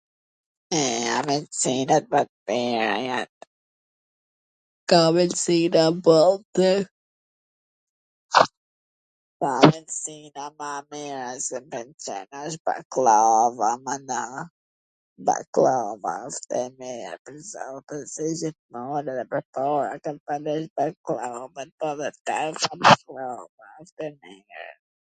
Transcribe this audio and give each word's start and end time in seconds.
E 0.79 0.81
ambwlsinat 1.17 2.03
ma 2.13 2.21
t 2.29 2.31
mira 2.47 2.91
jan... 3.07 3.29
Ka 4.89 4.97
ambwlsina 5.07 5.83
boll,... 6.05 6.33
ka 8.33 8.43
ambwlsina 9.59 10.43
ma 10.59 10.71
t 10.85 10.87
mira 10.93 11.27
qw 11.45 11.53
m 11.59 11.61
pwlqejn, 11.75 12.15
ene 12.15 12.39
wsht 12.47 12.61
bakllava, 12.71 13.69
mana, 13.89 14.21
bakllava, 15.29 16.13
wsht 16.31 16.49
e 16.63 16.65
mir, 16.81 17.15
se... 17.51 17.67
si 18.15 18.25
gjithmon 18.41 19.07
edhe 19.15 19.23
pwrpara 19.35 19.93
ka 20.09 20.17
pas 20.21 20.49
qen 20.49 20.67
bakllava...[???] 20.81 23.31